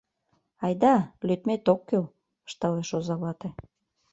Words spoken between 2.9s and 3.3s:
оза